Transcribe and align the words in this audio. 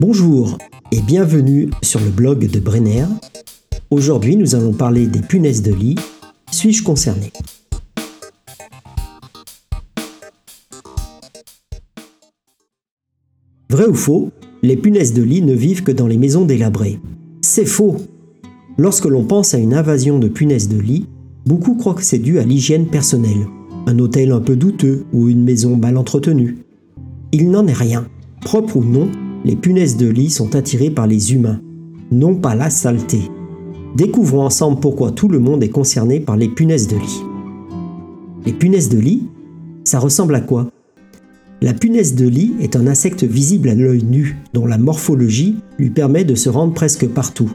Bonjour 0.00 0.58
et 0.92 1.00
bienvenue 1.00 1.70
sur 1.82 1.98
le 1.98 2.10
blog 2.10 2.48
de 2.48 2.60
Brenner. 2.60 3.06
Aujourd'hui, 3.90 4.36
nous 4.36 4.54
allons 4.54 4.72
parler 4.72 5.08
des 5.08 5.18
punaises 5.18 5.60
de 5.60 5.74
lit. 5.74 5.96
Suis-je 6.52 6.84
concerné? 6.84 7.32
Vrai 13.68 13.86
ou 13.88 13.94
faux, 13.94 14.30
les 14.62 14.76
punaises 14.76 15.14
de 15.14 15.22
lit 15.24 15.42
ne 15.42 15.52
vivent 15.52 15.82
que 15.82 15.90
dans 15.90 16.06
les 16.06 16.16
maisons 16.16 16.44
délabrées. 16.44 17.00
C'est 17.40 17.66
faux 17.66 17.96
Lorsque 18.76 19.06
l'on 19.06 19.24
pense 19.24 19.52
à 19.52 19.58
une 19.58 19.74
invasion 19.74 20.20
de 20.20 20.28
punaises 20.28 20.68
de 20.68 20.78
lit, 20.78 21.08
beaucoup 21.44 21.74
croient 21.74 21.94
que 21.94 22.04
c'est 22.04 22.20
dû 22.20 22.38
à 22.38 22.44
l'hygiène 22.44 22.86
personnelle, 22.86 23.48
un 23.88 23.98
hôtel 23.98 24.30
un 24.30 24.40
peu 24.40 24.54
douteux 24.54 25.06
ou 25.12 25.28
une 25.28 25.42
maison 25.42 25.74
mal 25.74 25.96
entretenue. 25.96 26.58
Il 27.32 27.50
n'en 27.50 27.66
est 27.66 27.72
rien. 27.72 28.06
Propre 28.42 28.76
ou 28.76 28.84
non, 28.84 29.10
les 29.44 29.56
punaises 29.56 29.96
de 29.96 30.08
lit 30.08 30.30
sont 30.30 30.56
attirées 30.56 30.90
par 30.90 31.06
les 31.06 31.32
humains, 31.32 31.60
non 32.10 32.34
pas 32.34 32.54
la 32.54 32.70
saleté. 32.70 33.20
Découvrons 33.96 34.44
ensemble 34.44 34.80
pourquoi 34.80 35.12
tout 35.12 35.28
le 35.28 35.38
monde 35.38 35.62
est 35.62 35.68
concerné 35.68 36.20
par 36.20 36.36
les 36.36 36.48
punaises 36.48 36.88
de 36.88 36.96
lit. 36.96 37.22
Les 38.44 38.52
punaises 38.52 38.88
de 38.88 38.98
lit, 38.98 39.28
ça 39.84 39.98
ressemble 39.98 40.34
à 40.34 40.40
quoi? 40.40 40.68
La 41.60 41.74
punaise 41.74 42.14
de 42.14 42.28
lit 42.28 42.54
est 42.60 42.76
un 42.76 42.86
insecte 42.86 43.24
visible 43.24 43.68
à 43.68 43.74
l'œil 43.74 44.04
nu, 44.04 44.36
dont 44.54 44.66
la 44.66 44.78
morphologie 44.78 45.56
lui 45.78 45.90
permet 45.90 46.24
de 46.24 46.36
se 46.36 46.48
rendre 46.48 46.72
presque 46.72 47.08
partout. 47.08 47.50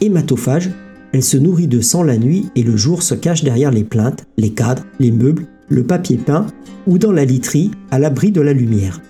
Hématophage, 0.00 0.70
elle 1.12 1.22
se 1.22 1.36
nourrit 1.36 1.66
de 1.66 1.80
sang 1.80 2.02
la 2.02 2.16
nuit 2.16 2.46
et 2.56 2.62
le 2.62 2.76
jour 2.76 3.02
se 3.02 3.14
cache 3.14 3.44
derrière 3.44 3.70
les 3.70 3.84
plaintes, 3.84 4.26
les 4.36 4.50
cadres, 4.50 4.84
les 4.98 5.10
meubles, 5.10 5.46
le 5.68 5.84
papier 5.84 6.16
peint 6.16 6.46
ou 6.86 6.96
dans 6.96 7.12
la 7.12 7.24
literie 7.24 7.70
à 7.90 7.98
l'abri 7.98 8.32
de 8.32 8.40
la 8.40 8.52
lumière. 8.52 9.00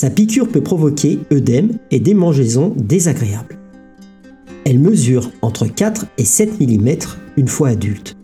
Sa 0.00 0.08
piqûre 0.08 0.48
peut 0.48 0.62
provoquer 0.62 1.18
œdème 1.30 1.72
et 1.90 2.00
démangeaisons 2.00 2.72
désagréables. 2.74 3.58
Elle 4.64 4.78
mesure 4.78 5.30
entre 5.42 5.66
4 5.66 6.06
et 6.16 6.24
7 6.24 6.58
mm 6.58 6.88
une 7.36 7.48
fois 7.48 7.68
adulte. 7.68 8.16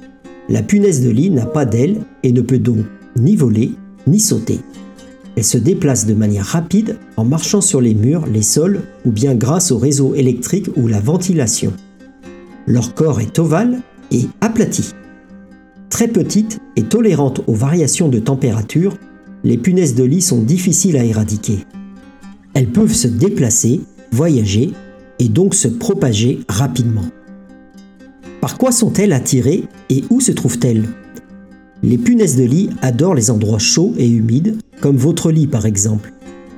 La 0.48 0.62
punaise 0.62 1.04
de 1.04 1.10
lit 1.10 1.28
n'a 1.28 1.44
pas 1.44 1.66
d'ailes 1.66 2.00
et 2.22 2.32
ne 2.32 2.40
peut 2.40 2.58
donc 2.58 2.86
ni 3.16 3.36
voler 3.36 3.72
ni 4.06 4.20
sauter. 4.20 4.60
Elle 5.36 5.44
se 5.44 5.58
déplace 5.58 6.06
de 6.06 6.14
manière 6.14 6.46
rapide 6.46 6.96
en 7.18 7.26
marchant 7.26 7.60
sur 7.60 7.82
les 7.82 7.94
murs, 7.94 8.24
les 8.24 8.40
sols 8.40 8.80
ou 9.04 9.10
bien 9.10 9.34
grâce 9.34 9.70
au 9.70 9.76
réseau 9.76 10.14
électrique 10.14 10.70
ou 10.76 10.88
la 10.88 11.00
ventilation. 11.00 11.74
Leur 12.66 12.94
corps 12.94 13.20
est 13.20 13.38
ovale 13.38 13.82
et 14.10 14.22
aplati. 14.40 14.94
Très 15.90 16.08
petite 16.08 16.58
et 16.76 16.84
tolérante 16.84 17.42
aux 17.46 17.54
variations 17.54 18.08
de 18.08 18.18
température, 18.18 18.96
les 19.46 19.58
punaises 19.58 19.94
de 19.94 20.02
lit 20.02 20.22
sont 20.22 20.42
difficiles 20.42 20.96
à 20.96 21.04
éradiquer. 21.04 21.58
Elles 22.52 22.72
peuvent 22.72 22.92
se 22.92 23.06
déplacer, 23.06 23.80
voyager 24.10 24.72
et 25.20 25.28
donc 25.28 25.54
se 25.54 25.68
propager 25.68 26.40
rapidement. 26.48 27.04
Par 28.40 28.58
quoi 28.58 28.72
sont-elles 28.72 29.12
attirées 29.12 29.62
et 29.88 30.02
où 30.10 30.20
se 30.20 30.32
trouvent-elles? 30.32 30.88
Les 31.84 31.96
punaises 31.96 32.36
de 32.36 32.42
lit 32.42 32.70
adorent 32.82 33.14
les 33.14 33.30
endroits 33.30 33.60
chauds 33.60 33.94
et 33.96 34.08
humides, 34.08 34.56
comme 34.80 34.96
votre 34.96 35.30
lit 35.30 35.46
par 35.46 35.64
exemple. 35.64 36.12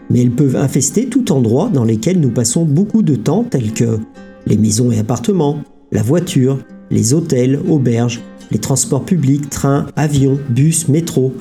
Mais 0.09 0.23
elles 0.23 0.31
peuvent 0.31 0.57
infester 0.57 1.09
tout 1.09 1.31
endroit 1.31 1.69
dans 1.69 1.85
lesquels 1.85 2.21
nous 2.21 2.31
passons 2.31 2.65
beaucoup 2.65 3.03
de 3.03 3.17
temps, 3.17 3.45
tels 3.45 3.75
que 3.75 3.99
les 4.47 4.57
maisons 4.57 4.91
et 4.91 4.99
appartements, 4.99 5.59
la 5.93 6.03
voiture, 6.03 6.59
les 6.91 7.13
hôtels, 7.13 7.61
auberges, 7.69 8.23
les 8.51 8.59
transports 8.59 9.05
publics, 9.05 9.51
trains, 9.51 9.89
avions, 9.95 10.39
bus, 10.49 10.89
métro, 10.89 11.35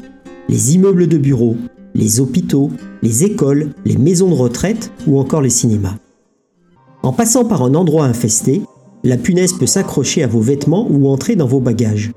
les 0.49 0.75
immeubles 0.75 1.07
de 1.07 1.17
bureaux, 1.17 1.57
les 1.93 2.19
hôpitaux, 2.19 2.71
les 3.01 3.23
écoles, 3.23 3.73
les 3.85 3.97
maisons 3.97 4.29
de 4.29 4.35
retraite 4.35 4.91
ou 5.07 5.19
encore 5.19 5.41
les 5.41 5.49
cinémas. 5.49 5.95
En 7.03 7.11
passant 7.11 7.45
par 7.45 7.63
un 7.63 7.73
endroit 7.75 8.05
infesté, 8.05 8.61
la 9.03 9.17
punaise 9.17 9.53
peut 9.53 9.65
s'accrocher 9.65 10.23
à 10.23 10.27
vos 10.27 10.41
vêtements 10.41 10.87
ou 10.89 11.07
entrer 11.07 11.35
dans 11.35 11.47
vos 11.47 11.59
bagages. 11.59 12.11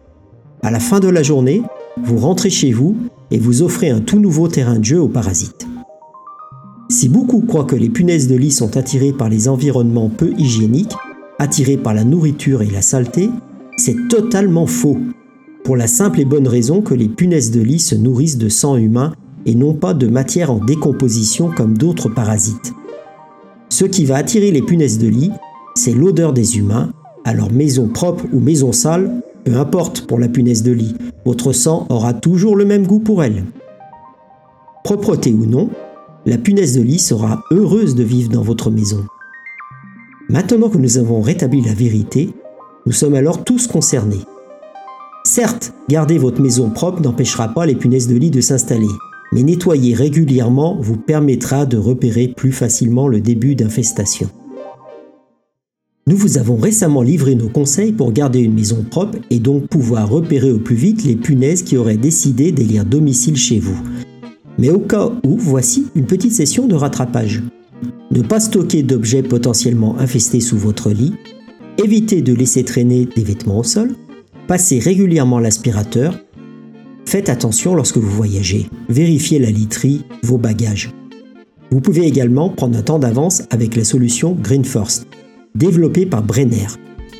À 0.62 0.71
la 0.71 0.81
fin 0.81 1.00
de 1.00 1.09
la 1.09 1.22
journée, 1.22 1.62
vous 2.03 2.19
rentrez 2.19 2.50
chez 2.50 2.72
vous 2.72 2.97
et 3.31 3.38
vous 3.38 3.62
offrez 3.62 3.91
un 3.91 4.00
tout 4.00 4.19
nouveau 4.19 4.49
terrain 4.49 4.78
de 4.78 4.84
jeu 4.84 5.00
aux 5.00 5.09
parasites. 5.09 5.66
Si 6.88 7.09
beaucoup 7.09 7.41
croient 7.41 7.65
que 7.65 7.77
les 7.77 7.88
punaises 7.88 8.28
de 8.28 8.34
lit 8.34 8.50
sont 8.50 8.77
attirées 8.77 9.12
par 9.12 9.28
les 9.28 9.49
environnements 9.49 10.09
peu 10.09 10.33
hygiéniques, 10.37 10.94
attirées 11.38 11.77
par 11.77 11.94
la 11.94 12.04
nourriture 12.04 12.62
et 12.62 12.71
la 12.71 12.83
saleté, 12.83 13.31
c'est 13.77 14.09
totalement 14.09 14.66
faux 14.66 14.99
pour 15.65 15.76
la 15.76 15.87
simple 15.87 16.21
et 16.21 16.25
bonne 16.25 16.48
raison 16.48 16.82
que 16.82 16.94
les 16.94 17.09
punaises 17.09 17.50
de 17.50 17.60
lit 17.60 17.78
se 17.78 17.94
nourrissent 17.94 18.38
de 18.38 18.48
sang 18.48 18.76
humain 18.76 19.12
et 19.47 19.54
non 19.54 19.75
pas 19.75 19.94
de 19.94 20.06
matière 20.06 20.50
en 20.50 20.59
décomposition 20.59 21.50
comme 21.50 21.76
d'autres 21.76 22.09
parasites. 22.09 22.72
Ce 23.69 23.84
qui 23.84 24.04
va 24.04 24.16
attirer 24.16 24.50
les 24.50 24.62
punaises 24.62 24.98
de 24.98 25.09
lit, 25.09 25.31
c'est 25.75 25.93
l'odeur 25.93 26.32
des 26.32 26.59
humains, 26.59 26.91
alors 27.25 27.53
maison 27.53 27.88
propre 27.88 28.25
ou 28.32 28.41
maison 28.41 28.72
sale, 28.72 29.22
peu 29.44 29.56
importe 29.56 30.06
pour 30.06 30.19
la 30.19 30.28
punaise 30.28 30.62
de 30.62 30.72
lit, 30.72 30.94
votre 31.25 31.53
sang 31.53 31.87
aura 31.88 32.12
toujours 32.12 32.56
le 32.56 32.65
même 32.65 32.87
goût 32.87 32.98
pour 32.98 33.22
elle. 33.22 33.44
Propreté 34.84 35.32
ou 35.32 35.47
non, 35.47 35.71
la 36.27 36.38
punaise 36.38 36.77
de 36.77 36.82
lit 36.82 36.98
sera 36.98 37.42
heureuse 37.50 37.94
de 37.94 38.03
vivre 38.03 38.31
dans 38.31 38.42
votre 38.42 38.71
maison. 38.71 39.04
Maintenant 40.28 40.69
que 40.69 40.78
nous 40.78 40.98
avons 40.98 41.21
rétabli 41.21 41.60
la 41.62 41.75
vérité, 41.75 42.31
nous 42.87 42.92
sommes 42.92 43.15
alors 43.15 43.44
tous 43.44 43.66
concernés. 43.66 44.25
Certes, 45.25 45.75
garder 45.88 46.16
votre 46.16 46.41
maison 46.41 46.70
propre 46.70 47.03
n'empêchera 47.03 47.48
pas 47.48 47.66
les 47.66 47.75
punaises 47.75 48.08
de 48.08 48.16
lit 48.16 48.31
de 48.31 48.41
s'installer, 48.41 48.88
mais 49.32 49.42
nettoyer 49.42 49.94
régulièrement 49.94 50.78
vous 50.81 50.97
permettra 50.97 51.66
de 51.66 51.76
repérer 51.76 52.28
plus 52.28 52.53
facilement 52.53 53.06
le 53.06 53.20
début 53.20 53.54
d'infestation. 53.54 54.30
Nous 56.06 56.16
vous 56.16 56.38
avons 56.38 56.56
récemment 56.56 57.03
livré 57.03 57.34
nos 57.34 57.50
conseils 57.50 57.92
pour 57.92 58.12
garder 58.12 58.41
une 58.41 58.54
maison 58.54 58.82
propre 58.91 59.19
et 59.28 59.38
donc 59.38 59.69
pouvoir 59.69 60.09
repérer 60.09 60.50
au 60.50 60.59
plus 60.59 60.75
vite 60.75 61.04
les 61.04 61.16
punaises 61.16 61.62
qui 61.62 61.76
auraient 61.76 61.98
décidé 61.98 62.50
d'élire 62.50 62.86
domicile 62.86 63.36
chez 63.36 63.60
vous. 63.60 63.78
Mais 64.59 64.70
au 64.70 64.80
cas 64.80 65.10
où, 65.25 65.36
voici 65.36 65.86
une 65.94 66.06
petite 66.06 66.32
session 66.32 66.66
de 66.66 66.75
rattrapage. 66.75 67.42
Ne 68.10 68.22
pas 68.22 68.41
stocker 68.41 68.82
d'objets 68.82 69.22
potentiellement 69.22 69.98
infestés 69.98 70.41
sous 70.41 70.56
votre 70.56 70.91
lit, 70.91 71.12
éviter 71.76 72.22
de 72.22 72.32
laisser 72.32 72.64
traîner 72.64 73.06
des 73.14 73.22
vêtements 73.22 73.59
au 73.59 73.64
sol, 73.64 73.94
Passez 74.50 74.81
régulièrement 74.81 75.38
l'aspirateur. 75.38 76.19
Faites 77.06 77.28
attention 77.28 77.77
lorsque 77.77 77.99
vous 77.99 78.11
voyagez. 78.11 78.69
Vérifiez 78.88 79.38
la 79.38 79.53
literie, 79.53 80.05
vos 80.25 80.38
bagages. 80.38 80.91
Vous 81.71 81.81
pouvez 81.81 82.05
également 82.05 82.49
prendre 82.49 82.77
un 82.77 82.83
temps 82.83 82.99
d'avance 82.99 83.44
avec 83.50 83.77
la 83.77 83.84
solution 83.84 84.33
Green 84.33 84.65
First, 84.65 85.06
développée 85.55 86.05
par 86.05 86.25
Brenner. 86.25 86.66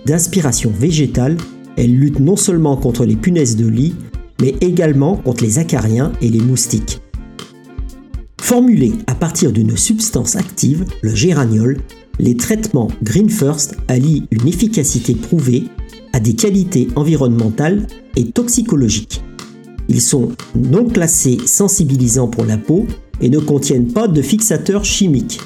D'inspiration 0.07 0.73
végétale, 0.77 1.37
elle 1.77 1.97
lutte 1.97 2.19
non 2.19 2.35
seulement 2.35 2.77
contre 2.77 3.05
les 3.05 3.15
punaises 3.15 3.55
de 3.55 3.69
lit, 3.69 3.95
mais 4.41 4.57
également 4.61 5.15
contre 5.15 5.45
les 5.45 5.61
acariens 5.61 6.11
et 6.21 6.31
les 6.31 6.41
moustiques. 6.41 7.01
Formulée 8.41 8.95
à 9.07 9.15
partir 9.15 9.53
d'une 9.53 9.77
substance 9.77 10.35
active, 10.35 10.85
le 11.01 11.15
géraniol, 11.15 11.79
les 12.21 12.37
traitements 12.37 12.89
Green 13.03 13.31
First 13.31 13.77
allient 13.89 14.25
une 14.31 14.47
efficacité 14.47 15.15
prouvée 15.15 15.65
à 16.13 16.21
des 16.21 16.35
qualités 16.35 16.89
environnementales 16.95 17.87
et 18.15 18.27
toxicologiques. 18.31 19.23
Ils 19.89 20.03
sont 20.03 20.33
non 20.55 20.85
classés 20.85 21.39
sensibilisants 21.47 22.29
pour 22.29 22.45
la 22.45 22.59
peau 22.59 22.87
et 23.23 23.31
ne 23.31 23.39
contiennent 23.39 23.93
pas 23.93 24.07
de 24.07 24.21
fixateurs 24.21 24.85
chimiques. 24.85 25.41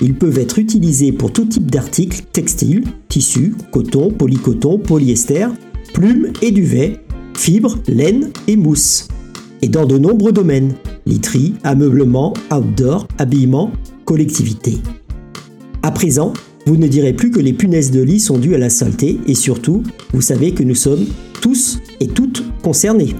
Ils 0.00 0.14
peuvent 0.14 0.38
être 0.38 0.58
utilisés 0.58 1.12
pour 1.12 1.32
tout 1.32 1.44
type 1.44 1.70
d'articles 1.70 2.22
textiles, 2.32 2.84
tissus, 3.08 3.54
coton, 3.70 4.10
polycoton, 4.10 4.78
polyester, 4.78 5.48
plumes 5.92 6.32
et 6.40 6.50
duvet, 6.50 7.00
fibres, 7.34 7.76
laine 7.88 8.30
et 8.48 8.56
mousse. 8.56 9.08
Et 9.60 9.68
dans 9.68 9.86
de 9.86 9.98
nombreux 9.98 10.32
domaines, 10.32 10.74
literie, 11.04 11.54
ameublement, 11.62 12.32
outdoor, 12.50 13.06
habillement, 13.18 13.70
collectivité. 14.04 14.78
À 15.82 15.90
présent, 15.90 16.32
vous 16.66 16.76
ne 16.76 16.88
direz 16.88 17.12
plus 17.12 17.30
que 17.30 17.38
les 17.38 17.52
punaises 17.52 17.90
de 17.90 18.02
lit 18.02 18.20
sont 18.20 18.38
dues 18.38 18.54
à 18.54 18.58
la 18.58 18.70
saleté 18.70 19.18
et 19.26 19.34
surtout, 19.34 19.82
vous 20.12 20.20
savez 20.20 20.52
que 20.52 20.62
nous 20.62 20.74
sommes 20.74 21.06
tous 21.40 21.78
et 22.00 22.08
toutes 22.08 22.42
concernés. 22.62 23.14